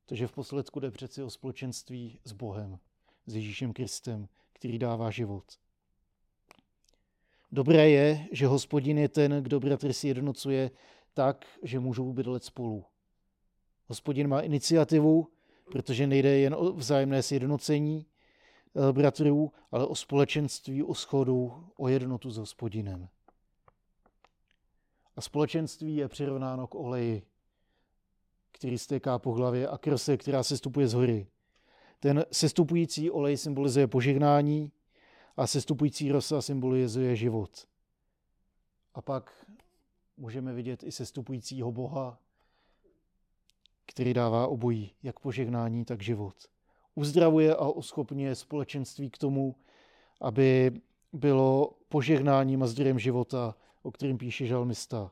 Takže 0.06 0.28
v 0.28 0.32
posledku 0.32 0.80
jde 0.80 0.92
přeci 0.92 1.24
o 1.24 1.30
společenství 1.30 2.20
s 2.24 2.32
Bohem, 2.32 2.80
s 3.26 3.36
Ježíšem 3.36 3.74
Kristem, 3.74 4.28
který 4.54 4.80
dává 4.80 5.12
život. 5.12 5.44
Dobré 7.56 7.90
je, 7.90 8.28
že 8.32 8.48
hospodin 8.48 8.98
je 8.98 9.10
ten, 9.10 9.32
kdo 9.44 9.60
bratry 9.60 9.94
si 9.94 10.08
jednocuje 10.08 10.72
tak, 11.14 11.46
že 11.64 11.80
můžou 11.80 12.14
bydlet 12.14 12.44
spolu. 12.44 12.86
Hospodin 13.88 14.28
má 14.28 14.42
iniciativu, 14.42 15.28
protože 15.72 16.08
nejde 16.08 16.30
jen 16.30 16.56
o 16.58 16.74
vzájemné 16.74 17.24
sjednocení 17.24 18.06
eh, 18.06 18.94
bratrů, 18.94 19.52
ale 19.72 19.88
o 19.88 19.96
společenství, 19.96 20.84
o 20.84 20.94
schodu, 20.94 21.54
o 21.78 21.88
jednotu 21.88 22.32
s 22.32 22.38
hospodinem. 22.38 23.08
A 25.16 25.22
společenství 25.22 25.96
je 25.96 26.08
přirovnáno 26.08 26.68
k 26.68 26.76
oleji, 26.76 27.24
který 28.52 28.78
stéká 28.78 29.20
po 29.20 29.34
hlavě 29.34 29.68
a 29.68 29.78
krse, 29.78 30.18
která 30.18 30.44
se 30.44 30.58
stupuje 30.58 30.88
z 30.88 30.94
hory. 30.94 31.28
Ten 32.00 32.26
sestupující 32.32 33.12
olej 33.12 33.38
symbolizuje 33.38 33.88
požehnání 33.88 34.72
a 35.38 35.48
sestupující 35.48 36.12
rosa 36.12 36.42
symbolizuje 36.42 37.16
život. 37.16 37.68
A 38.94 39.02
pak 39.02 39.46
můžeme 40.18 40.54
vidět 40.54 40.84
i 40.84 40.92
sestupujícího 40.92 41.72
Boha, 41.72 42.20
který 43.86 44.14
dává 44.14 44.48
obojí, 44.48 44.94
jak 45.04 45.20
požehnání, 45.20 45.86
tak 45.86 46.02
život. 46.02 46.36
Uzdravuje 46.96 47.56
a 47.56 47.70
uschopňuje 47.70 48.36
společenství 48.36 49.10
k 49.10 49.18
tomu, 49.18 49.56
aby 50.22 50.82
bylo 51.14 51.78
požehnáním 51.90 52.64
a 52.64 52.68
zdrojem 52.68 53.00
života, 53.00 53.56
o 53.82 53.92
kterém 53.92 54.18
píše 54.18 54.46
žalmista. 54.46 55.12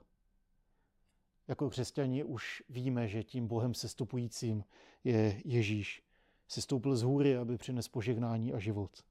Jako 1.47 1.69
křesťani 1.69 2.23
už 2.23 2.63
víme, 2.69 3.07
že 3.07 3.23
tím 3.23 3.47
Bohem 3.47 3.73
sestupujícím 3.73 4.63
je 5.03 5.41
Ježíš. 5.45 6.03
Sestoupil 6.47 6.95
z 6.95 7.01
hůry, 7.01 7.37
aby 7.37 7.57
přines 7.57 7.87
požehnání 7.87 8.53
a 8.53 8.59
život. 8.59 9.03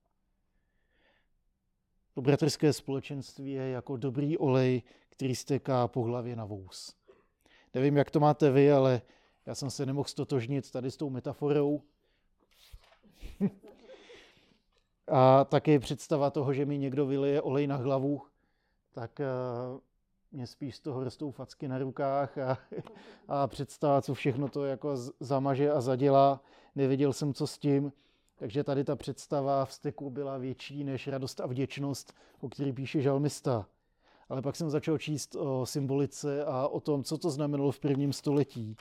To 2.14 2.22
bratrské 2.22 2.72
společenství 2.72 3.52
je 3.52 3.68
jako 3.68 3.96
dobrý 3.96 4.38
olej, 4.38 4.82
který 5.08 5.34
stéká 5.34 5.88
po 5.88 6.02
hlavě 6.02 6.36
na 6.36 6.44
vůz. 6.44 6.94
Nevím, 7.74 7.96
jak 7.96 8.10
to 8.10 8.20
máte 8.20 8.50
vy, 8.50 8.72
ale 8.72 9.02
já 9.46 9.54
jsem 9.54 9.70
se 9.70 9.86
nemohl 9.86 10.08
stotožnit 10.08 10.70
tady 10.70 10.90
s 10.90 10.96
tou 10.96 11.10
metaforou. 11.10 11.82
a 15.08 15.44
taky 15.44 15.78
představa 15.78 16.30
toho, 16.30 16.52
že 16.52 16.66
mi 16.66 16.78
někdo 16.78 17.06
vylije 17.06 17.42
olej 17.42 17.66
na 17.66 17.76
hlavu, 17.76 18.22
tak 18.92 19.20
uh, 19.20 19.80
mě 20.32 20.46
spíš 20.46 20.76
z 20.76 20.80
toho 20.80 21.04
rostou 21.04 21.30
facky 21.30 21.68
na 21.68 21.78
rukách 21.78 22.38
a, 22.38 22.58
a 23.28 23.46
představa, 23.46 24.02
co 24.02 24.14
všechno 24.14 24.48
to 24.48 24.64
jako 24.64 24.96
zamaže 25.20 25.70
a 25.70 25.80
zadělá. 25.80 26.40
Nevěděl 26.74 27.12
jsem, 27.12 27.34
co 27.34 27.46
s 27.46 27.58
tím. 27.58 27.92
Takže 28.36 28.64
tady 28.64 28.84
ta 28.84 28.96
představa 28.96 29.64
vzteku 29.64 30.10
byla 30.10 30.38
větší 30.38 30.84
než 30.84 31.08
radost 31.08 31.40
a 31.40 31.46
vděčnost, 31.46 32.12
o 32.40 32.48
který 32.48 32.72
píše 32.72 33.02
žalmista. 33.02 33.66
Ale 34.28 34.42
pak 34.42 34.56
jsem 34.56 34.70
začal 34.70 34.98
číst 34.98 35.34
o 35.34 35.66
symbolice 35.66 36.44
a 36.44 36.68
o 36.68 36.80
tom, 36.80 37.04
co 37.04 37.18
to 37.18 37.30
znamenalo 37.30 37.72
v 37.72 37.80
prvním 37.80 38.12
století. 38.12 38.76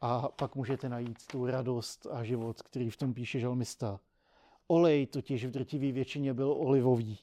A 0.00 0.28
pak 0.28 0.54
můžete 0.54 0.88
najít 0.88 1.26
tu 1.26 1.46
radost 1.46 2.06
a 2.10 2.24
život, 2.24 2.62
který 2.62 2.90
v 2.90 2.96
tom 2.96 3.14
píše 3.14 3.40
žalmista. 3.40 4.00
Olej 4.66 5.06
totiž 5.06 5.44
v 5.44 5.50
drtivé 5.50 5.92
většině 5.92 6.34
byl 6.34 6.52
olivový. 6.52 7.18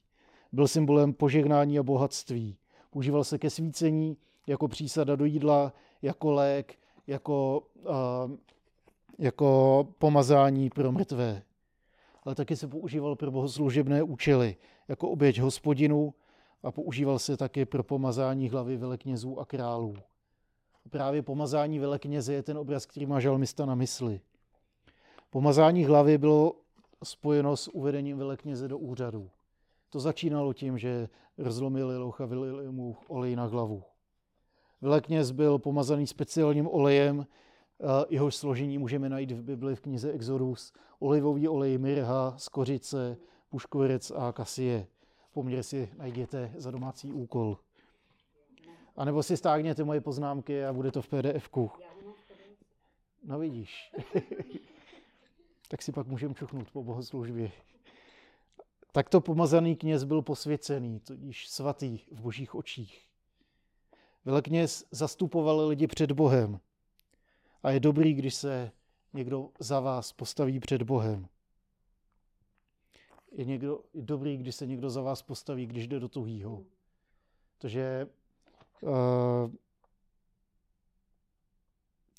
Byl 0.51 0.67
symbolem 0.67 1.13
požehnání 1.13 1.79
a 1.79 1.83
bohatství. 1.83 2.57
Používal 2.89 3.23
se 3.23 3.37
ke 3.37 3.49
svícení, 3.49 4.17
jako 4.47 4.67
přísada 4.67 5.15
do 5.15 5.25
jídla, 5.25 5.73
jako 6.01 6.31
lék, 6.31 6.79
jako, 7.07 7.63
uh, 7.75 8.37
jako 9.19 9.87
pomazání 9.97 10.69
pro 10.69 10.91
mrtvé. 10.91 11.43
Ale 12.23 12.35
taky 12.35 12.55
se 12.55 12.67
používal 12.67 13.15
pro 13.15 13.31
bohoslužebné 13.31 14.03
účely, 14.03 14.55
jako 14.87 15.09
oběť 15.09 15.39
hospodinu 15.39 16.13
a 16.63 16.71
používal 16.71 17.19
se 17.19 17.37
taky 17.37 17.65
pro 17.65 17.83
pomazání 17.83 18.49
hlavy 18.49 18.77
veleknězů 18.77 19.39
a 19.39 19.45
králů. 19.45 19.95
Právě 20.89 21.21
pomazání 21.21 21.79
velekněze 21.79 22.33
je 22.33 22.43
ten 22.43 22.57
obraz, 22.57 22.85
který 22.85 23.05
má 23.05 23.19
žalmista 23.19 23.65
na 23.65 23.75
mysli. 23.75 24.21
Pomazání 25.29 25.85
hlavy 25.85 26.17
bylo 26.17 26.55
spojeno 27.03 27.57
s 27.57 27.67
uvedením 27.67 28.17
velekněze 28.17 28.67
do 28.67 28.77
úřadu. 28.77 29.29
To 29.89 29.99
začínalo 29.99 30.53
tím, 30.53 30.77
že 30.77 31.09
rozlomili 31.37 31.97
louch 31.97 32.21
a 32.21 32.25
vylili 32.25 32.71
mu 32.71 32.95
olej 33.07 33.35
na 33.35 33.45
hlavu. 33.45 33.83
Velekněz 34.81 35.31
byl 35.31 35.59
pomazaný 35.59 36.07
speciálním 36.07 36.67
olejem, 36.67 37.25
jehož 38.09 38.35
složení 38.35 38.77
můžeme 38.77 39.09
najít 39.09 39.31
v 39.31 39.43
Bibli 39.43 39.75
v 39.75 39.81
knize 39.81 40.11
Exodus. 40.11 40.73
Olivový 40.99 41.47
olej 41.47 41.77
mirha, 41.77 42.33
skořice, 42.37 43.17
puškovirec 43.49 44.11
a 44.11 44.31
kasie. 44.31 44.87
Poměr 45.33 45.63
si 45.63 45.89
najděte 45.97 46.53
za 46.57 46.71
domácí 46.71 47.11
úkol. 47.11 47.57
A 48.95 49.05
nebo 49.05 49.23
si 49.23 49.37
stáhněte 49.37 49.83
moje 49.83 50.01
poznámky 50.01 50.65
a 50.65 50.73
bude 50.73 50.91
to 50.91 51.01
v 51.01 51.09
PDF-ku. 51.09 51.71
No 53.23 53.39
vidíš. 53.39 53.91
tak 55.69 55.81
si 55.81 55.91
pak 55.91 56.07
můžeme 56.07 56.33
čuchnout 56.33 56.71
po 56.71 56.83
bohoslužbě. 56.83 57.51
Takto 58.91 59.21
pomazaný 59.21 59.75
kněz 59.75 60.03
byl 60.03 60.21
posvěcený, 60.21 60.99
tudíž 60.99 61.47
svatý 61.49 61.99
v 62.11 62.21
božích 62.21 62.55
očích. 62.55 63.07
Velekněz 64.25 64.85
zastupoval 64.91 65.67
lidi 65.67 65.87
před 65.87 66.11
Bohem. 66.11 66.59
A 67.63 67.71
je 67.71 67.79
dobrý, 67.79 68.13
když 68.13 68.35
se 68.35 68.71
někdo 69.13 69.49
za 69.59 69.79
vás 69.79 70.13
postaví 70.13 70.59
před 70.59 70.81
Bohem. 70.81 71.27
Je, 73.31 73.45
někdo, 73.45 73.83
je 73.93 74.01
dobrý, 74.01 74.37
když 74.37 74.55
se 74.55 74.67
někdo 74.67 74.89
za 74.89 75.01
vás 75.01 75.21
postaví, 75.21 75.65
když 75.65 75.87
jde 75.87 75.99
do 75.99 76.09
tuhýho. 76.09 76.63
Protože 77.57 78.07
uh, 78.81 79.51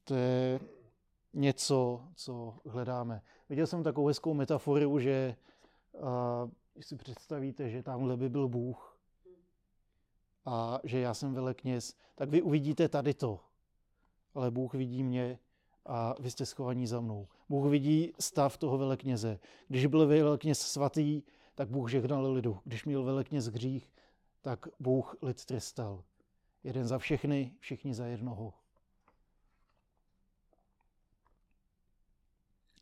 to 0.05 0.15
je 0.15 0.61
něco, 1.33 2.09
co 2.15 2.59
hledáme. 2.67 3.23
Viděl 3.49 3.67
jsem 3.67 3.83
takovou 3.83 4.07
hezkou 4.07 4.35
metaforu, 4.35 4.99
že 4.99 5.37
uh, 5.93 6.51
když 6.75 6.87
si 6.87 6.97
představíte, 6.97 7.71
že 7.71 7.83
tamhle 7.83 8.17
by 8.17 8.29
byl 8.29 8.49
Bůh 8.49 8.99
a 10.45 10.81
že 10.85 11.01
já 11.01 11.15
jsem 11.15 11.35
velekněz, 11.35 11.97
tak 12.15 12.29
vy 12.29 12.43
uvidíte 12.43 12.89
tady 12.89 13.15
to. 13.15 13.41
Ale 14.35 14.51
Bůh 14.51 14.75
vidí 14.75 15.03
mě 15.03 15.39
a 15.87 16.15
vy 16.21 16.31
jste 16.31 16.47
schovaní 16.47 16.87
za 16.87 17.01
mnou. 17.01 17.29
Bůh 17.49 17.71
vidí 17.71 18.13
stav 18.21 18.57
toho 18.57 18.79
velekněze. 18.79 19.39
Když 19.69 19.87
byl 19.87 20.07
velekněz 20.07 20.61
svatý, 20.61 21.23
tak 21.55 21.69
Bůh 21.69 21.91
žehnal 21.91 22.33
lidu. 22.33 22.59
Když 22.65 22.85
měl 22.85 23.05
velekněz 23.05 23.47
hřích, 23.47 23.93
tak 24.43 24.67
Bůh 24.81 25.17
lid 25.23 25.45
trestal. 25.45 26.05
Jeden 26.65 26.87
za 26.87 26.99
všechny, 26.99 27.53
všichni 27.59 27.95
za 27.95 28.07
jednoho. 28.07 28.53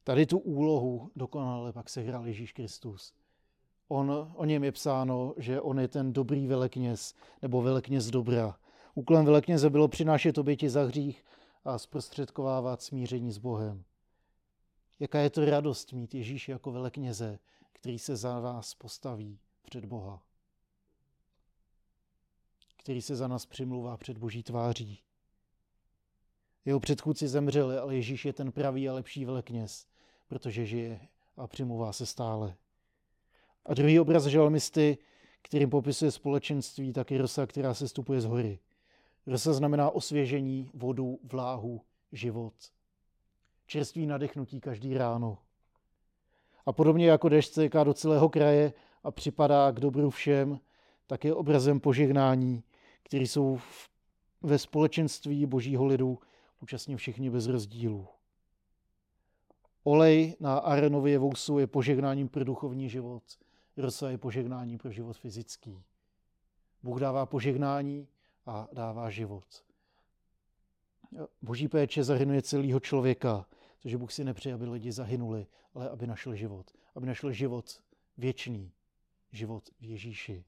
Tady 0.04 0.26
tu 0.26 0.38
úlohu 0.38 1.10
dokonale 1.16 1.72
pak 1.72 1.88
sehrál 1.88 2.26
Ježíš 2.26 2.52
Kristus. 2.52 3.14
On, 3.88 4.32
o 4.34 4.44
něm 4.44 4.64
je 4.64 4.72
psáno, 4.72 5.34
že 5.36 5.60
on 5.60 5.80
je 5.80 5.88
ten 5.88 6.12
dobrý 6.12 6.46
velekněz, 6.46 7.14
nebo 7.42 7.62
velekněz 7.62 8.10
dobra. 8.10 8.56
Úkolem 8.94 9.24
velekněze 9.24 9.70
bylo 9.70 9.88
přinášet 9.88 10.38
oběti 10.38 10.70
za 10.70 10.84
hřích 10.84 11.24
a 11.64 11.78
zprostředkovávat 11.78 12.82
smíření 12.82 13.32
s 13.32 13.38
Bohem. 13.38 13.84
Jaká 15.00 15.18
je 15.18 15.30
to 15.30 15.44
radost 15.44 15.92
mít 15.92 16.14
Ježíše 16.14 16.52
jako 16.52 16.72
velekněze, 16.72 17.38
který 17.72 17.98
se 17.98 18.16
za 18.16 18.40
vás 18.40 18.74
postaví 18.74 19.38
před 19.62 19.84
Boha. 19.84 20.22
Který 22.76 23.02
se 23.02 23.16
za 23.16 23.28
nás 23.28 23.46
přimluvá 23.46 23.96
před 23.96 24.18
Boží 24.18 24.42
tváří. 24.42 25.02
Jeho 26.64 26.80
předchůdci 26.80 27.28
zemřeli, 27.28 27.78
ale 27.78 27.94
Ježíš 27.94 28.24
je 28.24 28.32
ten 28.32 28.52
pravý 28.52 28.88
a 28.88 28.92
lepší 28.92 29.24
velekněz, 29.24 29.86
protože 30.28 30.66
žije 30.66 31.08
a 31.36 31.46
přimluvá 31.46 31.92
se 31.92 32.06
stále. 32.06 32.56
A 33.66 33.74
druhý 33.74 34.00
obraz 34.00 34.24
žalmisty, 34.24 34.98
kterým 35.42 35.70
popisuje 35.70 36.10
společenství, 36.10 36.92
tak 36.92 37.10
je 37.10 37.18
rosa, 37.18 37.46
která 37.46 37.74
se 37.74 37.88
stupuje 37.88 38.20
z 38.20 38.24
hory. 38.24 38.58
Rosa 39.26 39.52
znamená 39.52 39.90
osvěžení, 39.90 40.70
vodu, 40.74 41.18
vláhu, 41.22 41.80
život. 42.12 42.54
Čerství 43.66 44.06
nadechnutí 44.06 44.60
každý 44.60 44.94
ráno. 44.94 45.38
A 46.66 46.72
podobně 46.72 47.06
jako 47.06 47.28
dešť 47.28 47.52
ceká 47.52 47.84
do 47.84 47.94
celého 47.94 48.28
kraje 48.28 48.72
a 49.04 49.10
připadá 49.10 49.70
k 49.70 49.80
dobru 49.80 50.10
všem, 50.10 50.60
tak 51.06 51.24
je 51.24 51.34
obrazem 51.34 51.80
požehnání, 51.80 52.62
který 53.02 53.26
jsou 53.26 53.58
ve 54.42 54.58
společenství 54.58 55.46
božího 55.46 55.86
lidu 55.86 56.18
účastní 56.60 56.96
všichni 56.96 57.30
bez 57.30 57.46
rozdílu. 57.46 58.06
Olej 59.84 60.36
na 60.40 60.58
Arenově 60.58 61.18
vousu 61.18 61.58
je 61.58 61.66
požehnáním 61.66 62.28
pro 62.28 62.44
duchovní 62.44 62.88
život– 62.88 63.22
Rosa 63.76 64.10
je 64.10 64.18
požehnání 64.18 64.78
pro 64.78 64.90
život 64.90 65.16
fyzický. 65.16 65.84
Bůh 66.82 67.00
dává 67.00 67.26
požehnání 67.26 68.08
a 68.46 68.68
dává 68.72 69.10
život. 69.10 69.64
Boží 71.42 71.68
péče 71.68 72.04
zahrnuje 72.04 72.42
celého 72.42 72.80
člověka, 72.80 73.46
protože 73.78 73.98
Bůh 73.98 74.12
si 74.12 74.24
nepřeje, 74.24 74.54
aby 74.54 74.68
lidi 74.68 74.92
zahynuli, 74.92 75.46
ale 75.74 75.90
aby 75.90 76.06
našel 76.06 76.34
život. 76.34 76.70
Aby 76.94 77.06
našel 77.06 77.32
život 77.32 77.82
věčný, 78.18 78.72
život 79.32 79.70
v 79.80 79.84
Ježíši. 79.84 80.44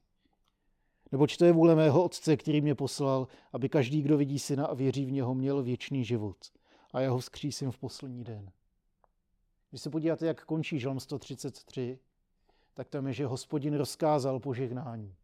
Neboť 1.11 1.37
to 1.37 1.45
je 1.45 1.51
vůle 1.51 1.75
mého 1.75 2.03
Otce, 2.03 2.37
který 2.37 2.61
mě 2.61 2.75
poslal, 2.75 3.27
aby 3.53 3.69
každý, 3.69 4.01
kdo 4.01 4.17
vidí 4.17 4.39
syna 4.39 4.65
a 4.65 4.73
věří 4.73 5.05
v 5.05 5.11
něho, 5.11 5.33
měl 5.33 5.63
věčný 5.63 6.05
život. 6.05 6.37
A 6.93 7.01
já 7.01 7.11
ho 7.11 7.17
vzkřísím 7.17 7.71
v 7.71 7.77
poslední 7.77 8.23
den. 8.23 8.51
Když 9.69 9.81
se 9.81 9.89
podíváte, 9.89 10.25
jak 10.25 10.45
končí 10.45 10.79
Žalm 10.79 10.99
133, 10.99 11.99
tak 12.73 12.89
tam 12.89 13.07
je, 13.07 13.13
že 13.13 13.25
hospodin 13.25 13.73
rozkázal 13.73 14.39
požehnání. 14.39 15.15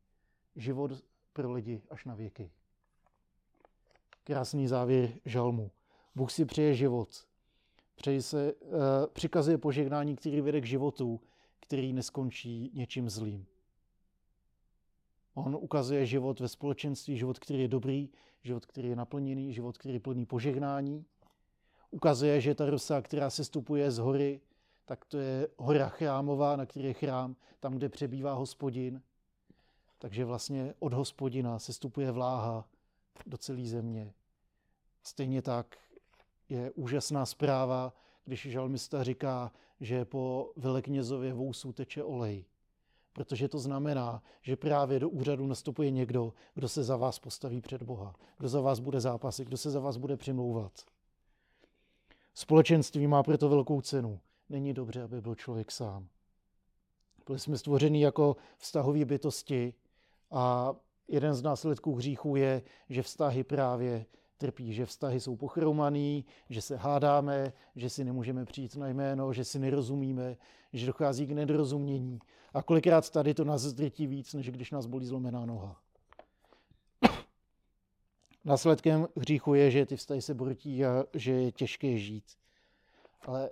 Život 0.56 0.92
pro 1.34 1.52
lidi 1.52 1.82
až 1.90 2.06
na 2.06 2.16
věky. 2.16 2.52
Krásný 4.24 4.68
závěr 4.68 5.10
žalmu. 5.26 5.72
Bůh 6.16 6.32
si 6.32 6.46
přeje 6.46 6.74
život. 6.74 7.10
Přeje 7.96 8.22
se, 8.22 8.54
uh, 8.54 8.80
přikazuje 9.14 9.58
požehnání, 9.58 10.16
který 10.16 10.42
vede 10.42 10.62
k 10.62 10.66
životu, 10.66 11.22
který 11.60 11.94
neskončí 11.94 12.72
něčím 12.74 13.10
zlým. 13.10 13.46
On 15.34 15.56
ukazuje 15.56 16.06
život 16.06 16.40
ve 16.40 16.48
společenství, 16.48 17.18
život, 17.18 17.40
který 17.40 17.62
je 17.62 17.68
dobrý, 17.68 18.10
život, 18.44 18.66
který 18.66 18.90
je 18.90 18.96
naplněný, 18.96 19.54
život, 19.54 19.78
který 19.78 19.94
je 19.94 20.00
plný 20.00 20.26
požehnání. 20.26 21.06
Ukazuje, 21.92 22.42
že 22.42 22.56
ta 22.56 22.66
rosa, 22.66 23.02
která 23.02 23.30
se 23.30 23.44
stupuje 23.44 23.92
z 23.92 23.98
hory, 23.98 24.42
tak 24.86 25.06
to 25.06 25.18
je 25.18 25.48
hora 25.58 25.90
chrámová, 25.90 26.56
na 26.56 26.66
které 26.66 26.88
je 26.88 26.94
chrám, 26.94 27.36
tam, 27.60 27.74
kde 27.74 27.90
přebývá 27.90 28.34
hospodin. 28.34 29.02
Takže 29.98 30.26
vlastně 30.26 30.74
od 30.80 30.94
hospodina 30.94 31.60
se 31.60 31.74
stupuje 31.74 32.12
vláha 32.12 32.68
do 33.26 33.38
celé 33.38 33.66
země. 33.66 34.14
Stejně 35.04 35.42
tak 35.42 35.78
je 36.50 36.72
úžasná 36.72 37.26
zpráva, 37.26 37.94
když 38.26 38.42
žalmista 38.42 39.04
říká, 39.04 39.52
že 39.80 40.06
po 40.06 40.52
veleknězově 40.56 41.34
vousu 41.34 41.74
teče 41.74 42.04
olej. 42.04 42.46
Protože 43.14 43.48
to 43.48 43.60
znamená, 43.60 44.24
že 44.42 44.56
právě 44.56 45.00
do 45.00 45.10
úřadu 45.10 45.48
nastupuje 45.48 45.92
někdo, 45.92 46.34
kdo 46.54 46.70
se 46.70 46.84
za 46.84 46.98
vás 46.98 47.20
postaví 47.20 47.62
před 47.62 47.84
Boha, 47.84 48.16
kdo 48.38 48.50
za 48.50 48.62
vás 48.62 48.80
bude 48.80 49.00
zápasit, 49.02 49.48
kdo 49.48 49.58
se 49.58 49.70
za 49.70 49.80
vás 49.80 49.98
bude 49.98 50.18
přimlouvat. 50.18 50.86
Společenství 52.34 53.08
má 53.08 53.24
proto 53.24 53.50
velkou 53.50 53.82
cenu. 53.82 54.20
Není 54.50 54.74
dobře, 54.74 55.02
aby 55.04 55.22
byl 55.22 55.36
člověk 55.36 55.72
sám. 55.72 56.08
Byli 57.26 57.40
jsme 57.40 57.58
stvořeni 57.58 58.04
jako 58.04 58.36
vztahové 58.58 59.06
bytosti 59.06 59.74
a 60.32 60.74
jeden 61.12 61.34
z 61.34 61.42
následků 61.42 61.96
hříchů 61.96 62.36
je, 62.36 62.62
že 62.90 63.02
vztahy 63.02 63.44
právě 63.44 64.06
trpí, 64.38 64.74
že 64.74 64.86
vztahy 64.86 65.20
jsou 65.20 65.36
pochromaný, 65.36 66.26
že 66.50 66.62
se 66.62 66.76
hádáme, 66.76 67.54
že 67.76 67.90
si 67.90 68.04
nemůžeme 68.04 68.46
přijít 68.46 68.76
na 68.76 68.88
jméno, 68.88 69.34
že 69.34 69.44
si 69.44 69.60
nerozumíme, 69.60 70.38
že 70.74 70.88
dochází 70.88 71.28
k 71.28 71.32
nedorozumění. 71.32 72.20
A 72.54 72.64
kolikrát 72.64 73.10
tady 73.10 73.34
to 73.34 73.44
nás 73.44 73.62
zdrtí 73.62 74.08
víc, 74.08 74.34
než 74.34 74.50
když 74.50 74.72
nás 74.72 74.86
bolí 74.86 75.06
zlomená 75.06 75.46
noha. 75.46 75.82
Následkem 78.46 79.08
hříchu 79.18 79.54
je, 79.54 79.72
že 79.72 79.86
ty 79.86 79.96
vztahy 79.96 80.22
se 80.22 80.34
bortí 80.34 80.86
a 80.86 81.06
že 81.14 81.32
je 81.32 81.52
těžké 81.52 81.98
žít. 81.98 82.26
Ale 83.22 83.50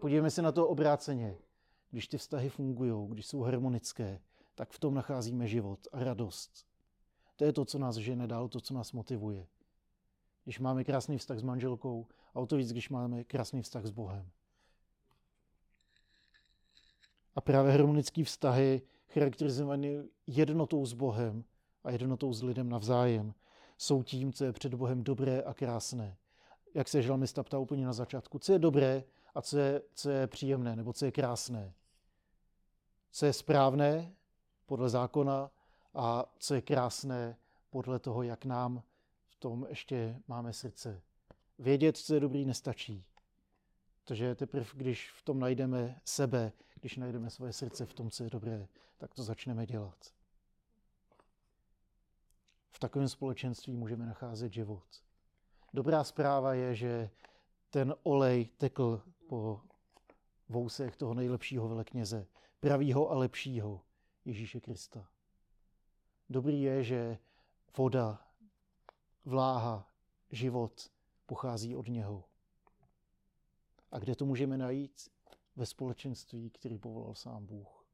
podívejme 0.00 0.30
se 0.30 0.42
na 0.42 0.52
to 0.52 0.68
obráceně. 0.68 1.36
Když 1.90 2.08
ty 2.08 2.18
vztahy 2.18 2.48
fungují, 2.48 3.08
když 3.08 3.26
jsou 3.26 3.40
harmonické, 3.40 4.20
tak 4.54 4.70
v 4.70 4.78
tom 4.78 4.94
nacházíme 4.94 5.48
život 5.48 5.78
a 5.92 6.04
radost. 6.04 6.67
To 7.38 7.44
je 7.44 7.52
to, 7.52 7.64
co 7.64 7.78
nás 7.78 7.96
žene 7.96 8.26
dál, 8.26 8.48
to, 8.48 8.60
co 8.60 8.74
nás 8.74 8.92
motivuje. 8.92 9.46
Když 10.44 10.58
máme 10.58 10.84
krásný 10.84 11.18
vztah 11.18 11.38
s 11.38 11.42
manželkou, 11.42 12.06
a 12.34 12.40
o 12.40 12.46
to 12.46 12.56
víc, 12.56 12.72
když 12.72 12.88
máme 12.88 13.24
krásný 13.24 13.62
vztah 13.62 13.84
s 13.84 13.90
Bohem. 13.90 14.30
A 17.34 17.40
právě 17.40 17.72
harmonické 17.72 18.24
vztahy, 18.24 18.82
charakterizované 19.08 19.88
jednotou 20.26 20.86
s 20.86 20.92
Bohem 20.92 21.44
a 21.84 21.90
jednotou 21.90 22.32
s 22.32 22.42
lidem 22.42 22.68
navzájem, 22.68 23.34
jsou 23.78 24.02
tím, 24.02 24.32
co 24.32 24.44
je 24.44 24.52
před 24.52 24.74
Bohem 24.74 25.04
dobré 25.04 25.42
a 25.42 25.54
krásné. 25.54 26.16
Jak 26.74 26.88
se 26.88 27.02
žalmista 27.02 27.42
ptá 27.42 27.58
úplně 27.58 27.86
na 27.86 27.92
začátku, 27.92 28.38
co 28.38 28.52
je 28.52 28.58
dobré 28.58 29.04
a 29.34 29.42
co 29.42 29.58
je, 29.58 29.82
co 29.94 30.10
je 30.10 30.26
příjemné, 30.26 30.76
nebo 30.76 30.92
co 30.92 31.04
je 31.04 31.12
krásné. 31.12 31.72
Co 33.10 33.26
je 33.26 33.32
správné 33.32 34.12
podle 34.66 34.88
zákona 34.88 35.50
a 35.94 36.24
co 36.38 36.54
je 36.54 36.62
krásné 36.62 37.36
podle 37.70 37.98
toho, 37.98 38.22
jak 38.22 38.44
nám 38.44 38.82
v 39.28 39.36
tom 39.36 39.66
ještě 39.68 40.22
máme 40.28 40.52
srdce. 40.52 41.02
Vědět, 41.58 41.96
co 41.96 42.14
je 42.14 42.20
dobrý, 42.20 42.44
nestačí. 42.44 43.04
Protože 44.04 44.34
teprve, 44.34 44.66
když 44.74 45.10
v 45.10 45.22
tom 45.22 45.38
najdeme 45.38 46.00
sebe, 46.04 46.52
když 46.74 46.96
najdeme 46.96 47.30
svoje 47.30 47.52
srdce 47.52 47.86
v 47.86 47.94
tom, 47.94 48.10
co 48.10 48.24
je 48.24 48.30
dobré, 48.30 48.68
tak 48.98 49.14
to 49.14 49.22
začneme 49.22 49.66
dělat. 49.66 50.12
V 52.70 52.78
takovém 52.78 53.08
společenství 53.08 53.76
můžeme 53.76 54.06
nacházet 54.06 54.52
život. 54.52 54.84
Dobrá 55.74 56.04
zpráva 56.04 56.54
je, 56.54 56.74
že 56.74 57.10
ten 57.70 57.94
olej 58.02 58.46
tekl 58.46 59.02
po 59.28 59.60
vousech 60.48 60.96
toho 60.96 61.14
nejlepšího 61.14 61.68
velekněze, 61.68 62.26
pravýho 62.60 63.10
a 63.10 63.14
lepšího 63.14 63.80
Ježíše 64.24 64.60
Krista. 64.60 65.08
Dobrý 66.30 66.62
je, 66.62 66.84
že 66.84 67.18
voda, 67.76 68.26
vláha, 69.24 69.88
život 70.30 70.90
pochází 71.26 71.76
od 71.76 71.88
něho. 71.88 72.24
A 73.92 73.98
kde 73.98 74.16
to 74.16 74.26
můžeme 74.26 74.58
najít? 74.58 75.10
Ve 75.56 75.66
společenství, 75.66 76.50
který 76.50 76.78
povolal 76.78 77.14
sám 77.14 77.46
Bůh. 77.46 77.84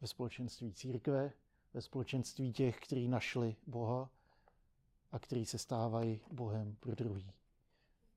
Ve 0.00 0.06
společenství 0.06 0.72
církve, 0.72 1.32
ve 1.74 1.82
společenství 1.82 2.52
těch, 2.52 2.80
kteří 2.80 3.08
našli 3.08 3.56
Boha 3.66 4.10
a 5.12 5.18
kteří 5.18 5.46
se 5.46 5.58
stávají 5.58 6.20
Bohem 6.30 6.76
pro 6.80 6.94
druhý. 6.94 7.32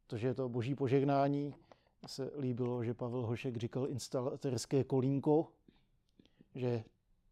To, 0.07 0.17
že 0.17 0.27
je 0.27 0.33
to 0.33 0.49
boží 0.49 0.75
požehnání, 0.75 1.55
se 2.07 2.31
líbilo, 2.39 2.83
že 2.83 2.93
Pavel 2.93 3.25
Hošek 3.25 3.57
říkal 3.57 3.87
instalaterské 3.87 4.83
kolínko, 4.83 5.51
že 6.55 6.83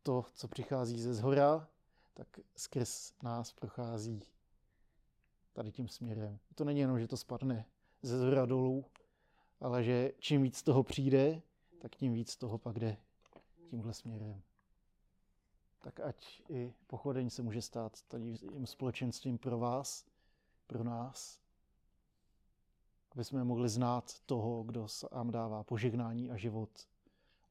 to, 0.04 0.26
co 0.34 0.48
přichází 0.48 1.02
ze 1.02 1.14
zhora, 1.14 1.68
tak 2.14 2.28
skrz 2.56 3.14
nás 3.24 3.54
prochází 3.54 4.24
tady 5.54 5.72
tím 5.72 5.88
směrem. 5.88 6.40
To 6.56 6.64
není 6.64 6.80
jenom, 6.80 7.00
že 7.00 7.08
to 7.08 7.18
spadne 7.18 7.66
ze 8.02 8.20
zhora 8.20 8.46
dolů, 8.46 8.86
ale 9.60 9.84
že 9.84 10.12
čím 10.20 10.44
víc 10.44 10.64
toho 10.64 10.84
přijde, 10.84 11.42
tak 11.80 11.96
tím 11.96 12.14
víc 12.14 12.36
toho 12.36 12.58
pak 12.58 12.80
jde 12.80 12.98
tímhle 13.70 13.94
směrem. 13.94 14.42
Tak 15.82 16.00
ať 16.00 16.42
i 16.50 16.74
pochodeň 16.88 17.30
se 17.30 17.42
může 17.42 17.62
stát 17.62 18.02
tady 18.02 18.38
tím 18.38 18.68
společenstvím 18.68 19.38
pro 19.38 19.60
vás, 19.60 20.06
pro 20.68 20.84
nás, 20.84 21.40
aby 23.12 23.24
jsme 23.24 23.44
mohli 23.44 23.70
znát 23.70 24.20
toho, 24.26 24.64
kdo 24.64 24.88
sám 24.88 25.32
dává 25.32 25.64
požehnání 25.64 26.32
a 26.32 26.38
život, 26.38 26.88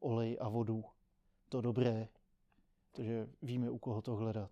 olej 0.00 0.38
a 0.40 0.48
vodu, 0.48 0.84
to 1.48 1.60
dobré, 1.60 2.08
protože 2.92 3.26
víme, 3.42 3.70
u 3.70 3.78
koho 3.78 4.02
to 4.02 4.16
hledat. 4.16 4.50